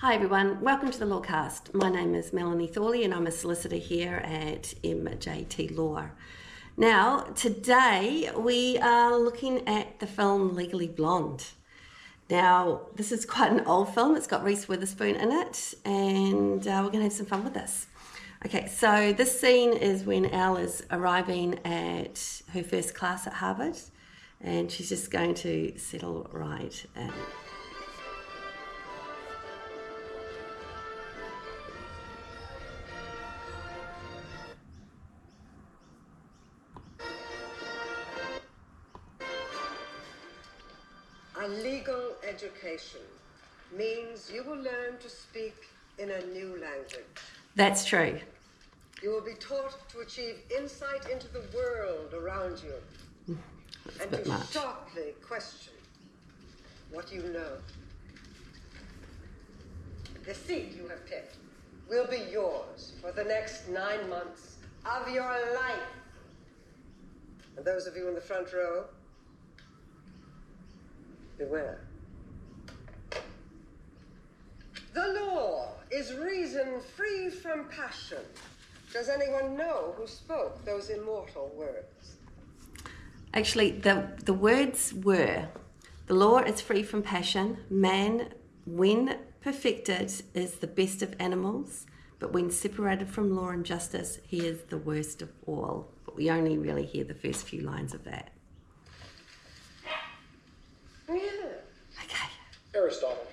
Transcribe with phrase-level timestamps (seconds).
[0.00, 1.72] Hi everyone, welcome to the Lawcast.
[1.72, 6.10] My name is Melanie Thorley and I'm a solicitor here at MJT Law.
[6.76, 11.46] Now, today we are looking at the film Legally Blonde.
[12.28, 16.82] Now, this is quite an old film, it's got Reese Witherspoon in it, and uh,
[16.84, 17.86] we're going to have some fun with this.
[18.44, 23.78] Okay, so this scene is when Elle is arriving at her first class at Harvard,
[24.42, 27.12] and she's just going to settle right in.
[41.46, 43.02] A legal education
[43.76, 45.54] means you will learn to speak
[45.96, 47.20] in a new language.
[47.54, 48.18] That's true.
[49.00, 53.38] You will be taught to achieve insight into the world around you
[53.86, 54.50] That's and to much.
[54.50, 55.74] sharply question
[56.90, 57.58] what you know.
[60.26, 61.36] The seat you have picked
[61.88, 65.94] will be yours for the next nine months of your life.
[67.56, 68.86] And those of you in the front row,
[71.38, 71.80] beware.
[74.94, 78.22] The law is reason free from passion.
[78.92, 82.16] Does anyone know who spoke those immortal words?
[83.34, 85.46] Actually, the, the words were
[86.06, 87.58] the law is free from passion.
[87.68, 88.28] Man,
[88.64, 91.86] when perfected, is the best of animals,
[92.18, 95.88] but when separated from law and justice, he is the worst of all.
[96.04, 98.30] But we only really hear the first few lines of that.
[99.84, 101.14] Yeah.
[102.04, 102.28] Okay.
[102.86, 103.26] Aristotle.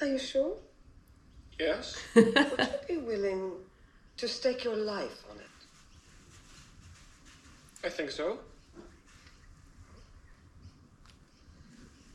[0.00, 0.56] Are you sure?
[1.60, 1.96] Yes?
[2.16, 3.52] Would you be willing
[4.16, 5.46] to stake your life on it?
[7.84, 8.40] I think so.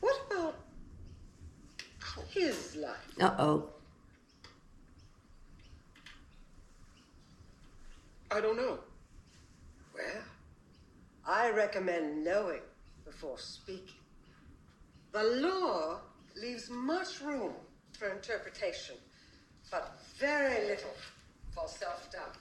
[0.00, 0.56] What about
[2.28, 3.08] his life?
[3.18, 3.70] Uh oh.
[8.30, 8.78] I don't know.
[9.94, 10.22] Well,
[11.26, 12.60] I recommend knowing
[13.04, 14.00] before speaking.
[15.12, 16.00] The law
[16.36, 17.52] leaves much room
[17.92, 18.96] for interpretation,
[19.70, 20.90] but very little
[21.54, 22.36] for self doubt.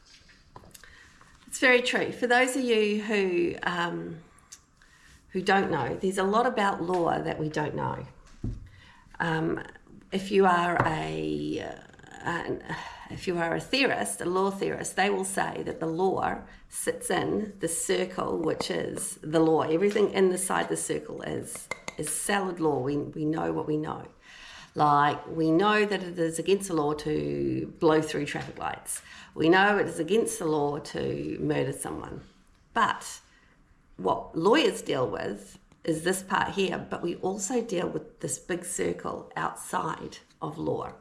[1.48, 2.12] It's very true.
[2.12, 4.18] For those of you who um,
[5.30, 8.06] who don't know, there's a lot about law that we don't know.
[9.20, 9.62] Um,
[10.12, 12.64] if you are a uh, an,
[13.14, 17.10] if you are a theorist, a law theorist, they will say that the law sits
[17.10, 19.62] in the circle, which is the law.
[19.62, 22.80] Everything inside the circle is is solid law.
[22.80, 24.04] We we know what we know.
[24.76, 29.04] Like, we know that it is against the law to blow through traffic lights.
[29.36, 32.22] We know it is against the law to murder someone.
[32.74, 33.20] But
[33.98, 38.66] what lawyers deal with is this part here, but we also deal with this big
[38.66, 40.94] circle outside of law.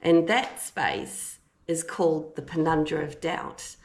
[0.00, 3.76] And that space is called the penumbra of doubt.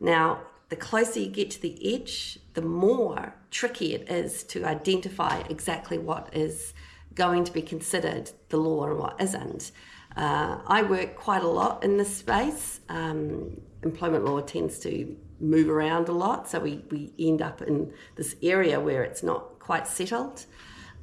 [0.00, 5.42] Now, the closer you get to the edge, the more tricky it is to identify
[5.48, 6.74] exactly what is
[7.14, 9.70] going to be considered the law and what isn't.
[10.16, 12.80] Uh, I work quite a lot in this space.
[12.88, 17.92] Um, employment law tends to move around a lot, so we, we end up in
[18.16, 20.46] this area where it's not quite settled.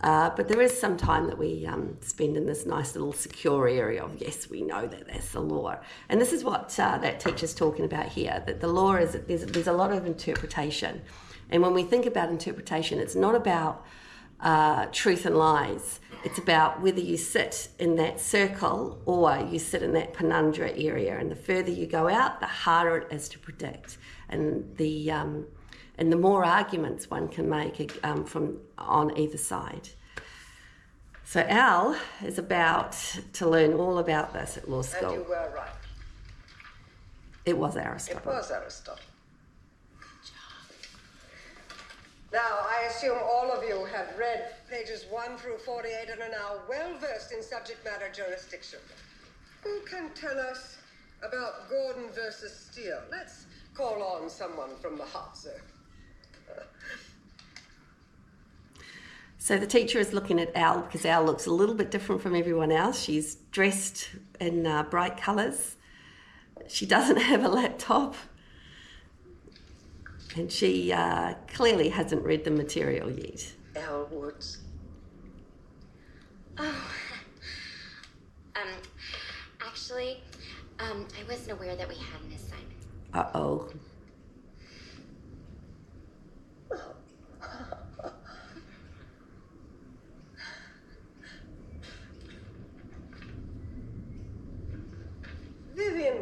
[0.02, 3.68] Uh, but there is some time that we um, spend in this nice little secure
[3.68, 5.76] area of yes, we know that that's the law,
[6.10, 8.42] and this is what uh, that teacher's talking about here.
[8.46, 11.02] That the law is there's there's a lot of interpretation,
[11.52, 13.86] and when we think about interpretation, it's not about
[14.42, 16.00] uh, truth and lies.
[16.24, 21.18] It's about whether you sit in that circle or you sit in that penumbra area.
[21.18, 23.98] And the further you go out, the harder it is to predict.
[24.30, 25.48] And the um,
[25.98, 29.90] and the more arguments one can make um, from on either side.
[31.24, 32.94] So Elle is about
[33.34, 35.12] to learn all about this at law school.
[35.12, 35.70] And you were right.
[37.46, 38.18] It was Aristotle.
[38.18, 38.34] It Aristotle.
[38.34, 39.06] was Aristotle.
[42.34, 46.62] Now, I assume all of you have read pages 1 through 48 and are now
[46.70, 48.80] well versed in subject matter jurisdiction.
[49.64, 50.78] Who can tell us
[51.24, 53.02] about Gordon versus Steele?
[53.12, 55.54] Let's call on someone from the hot zone.
[59.38, 62.36] So the teacher is looking at Elle because Elle looks a little bit different from
[62.36, 63.02] everyone else.
[63.02, 64.10] She's dressed
[64.40, 65.78] in uh, bright colours.
[66.68, 68.16] She doesn't have a laptop.
[70.36, 73.52] And she uh, clearly hasn't read the material yet.
[73.76, 74.60] Elle Woods.
[76.58, 76.64] Oh,
[78.56, 78.70] um,
[79.60, 80.22] actually,
[80.80, 82.86] um, I wasn't aware that we had an assignment.
[83.14, 83.70] Uh oh.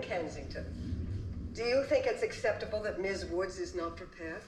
[0.10, 0.66] Kensington,
[1.54, 3.26] do you think it's acceptable that Ms.
[3.26, 4.42] Woods is not prepared?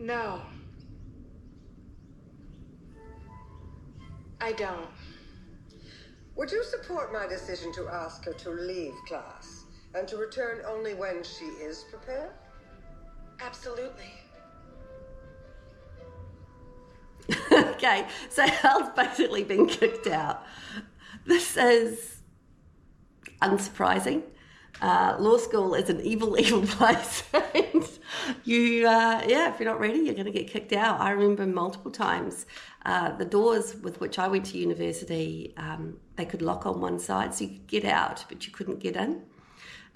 [0.00, 0.42] No.
[4.40, 4.88] I don't.
[6.34, 10.94] Would you support my decision to ask her to leave class and to return only
[10.94, 12.32] when she is prepared?
[13.40, 14.12] Absolutely.
[17.52, 20.44] okay, so Elle's basically been kicked out.
[21.24, 22.15] This is
[23.42, 24.22] unsurprising.
[24.82, 27.22] Uh, law school is an evil, evil place.
[28.44, 31.00] you, uh, yeah, if you're not ready, you're going to get kicked out.
[31.00, 32.46] I remember multiple times
[32.84, 36.98] uh, the doors with which I went to university, um, they could lock on one
[36.98, 39.22] side, so you could get out, but you couldn't get in.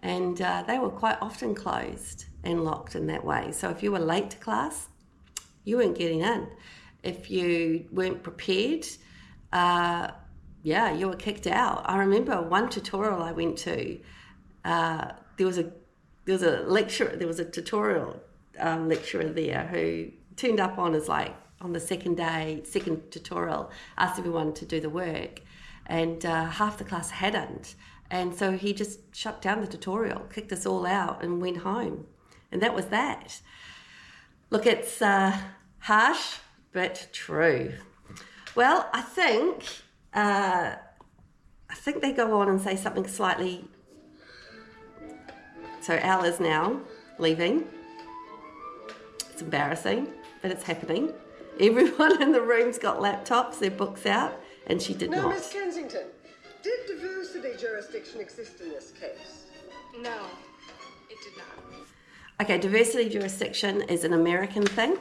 [0.03, 3.53] And uh, they were quite often closed and locked in that way.
[3.53, 4.89] So if you were late to class,
[5.65, 6.49] you weren't getting in.
[7.03, 8.87] If you weren't prepared,
[9.53, 10.09] uh,
[10.63, 11.83] yeah, you were kicked out.
[11.87, 13.99] I remember one tutorial I went to.
[14.65, 15.73] Uh, there was a
[16.27, 18.21] there was a lecturer, there was a tutorial
[18.59, 23.71] um, lecturer there who turned up on as like on the second day, second tutorial,
[23.99, 25.41] asked everyone to do the work,
[25.87, 27.75] and uh, half the class hadn't.
[28.11, 32.07] And so he just shut down the tutorial, kicked us all out, and went home.
[32.51, 33.41] And that was that.
[34.51, 35.39] Look, it's uh,
[35.81, 36.39] harsh,
[36.73, 37.75] but true.
[38.57, 39.65] Well, I think
[40.15, 40.75] uh,
[41.71, 43.65] I think they go on and say something slightly.
[45.81, 46.81] So Elle is now
[47.19, 47.65] leaving.
[49.31, 50.09] It's embarrassing,
[50.43, 51.13] but it's happening.
[51.61, 54.33] Everyone in the room's got laptops, their books out,
[54.67, 55.35] and she did Now, not.
[55.35, 56.07] Miss Kensington,
[56.63, 59.47] did diversity jurisdiction exist in this case?
[60.01, 60.27] No,
[61.09, 61.47] it did not.
[62.41, 64.97] Okay, diversity jurisdiction is an American thing.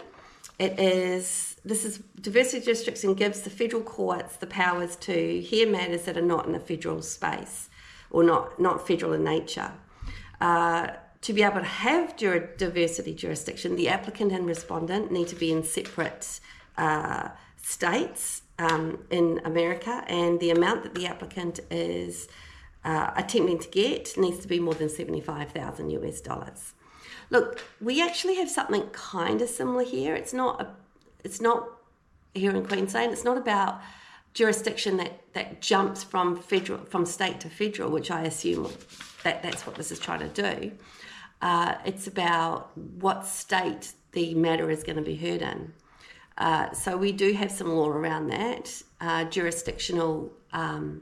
[0.59, 6.03] It is this is diversity jurisdiction gives the federal courts the powers to hear matters
[6.03, 7.69] that are not in the federal space
[8.09, 9.71] or not not federal in nature.
[10.41, 10.87] Uh,
[11.21, 15.63] to be able to have diversity jurisdiction, the applicant and respondent need to be in
[15.63, 16.39] separate
[16.77, 17.29] uh,
[17.61, 22.29] states um, in America, and the amount that the applicant is
[22.85, 26.73] uh, attempting to get needs to be more than seventy-five thousand US dollars.
[27.29, 30.15] Look, we actually have something kind of similar here.
[30.15, 30.67] It's not a,
[31.23, 31.67] it's not
[32.33, 33.11] here in Queensland.
[33.11, 33.81] It's not about
[34.33, 38.71] jurisdiction that, that jumps from federal from state to federal, which I assume
[39.23, 40.71] that that's what this is trying to do.
[41.41, 45.73] Uh, it's about what state the matter is going to be heard in.
[46.37, 51.01] Uh, so we do have some law around that uh, jurisdictional um,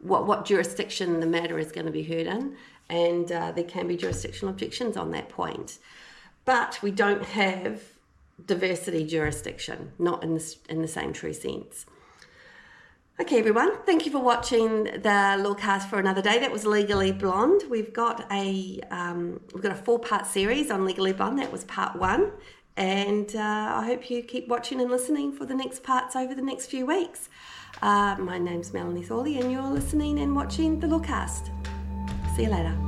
[0.00, 2.56] what what jurisdiction the matter is going to be heard in,
[2.88, 5.78] and uh, there can be jurisdictional objections on that point.
[6.44, 7.82] But we don't have
[8.46, 11.86] diversity jurisdiction, not in the, in the same true sense.
[13.20, 16.38] Okay, everyone, thank you for watching the Lawcast for another day.
[16.38, 17.62] That was Legally Blonde.
[17.68, 21.40] We've got a um, we've got a four part series on Legally Blonde.
[21.40, 22.30] That was part one,
[22.76, 26.42] and uh, I hope you keep watching and listening for the next parts over the
[26.42, 27.28] next few weeks.
[27.82, 31.50] Uh, my name's Melanie Thorley, and you're listening and watching the Lawcast.
[32.38, 32.87] 你来了。